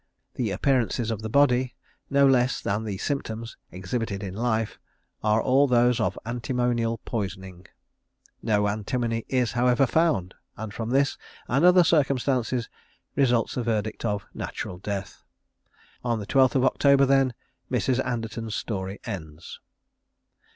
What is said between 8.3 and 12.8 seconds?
No antimony is, however, found; and from this and other circumstances,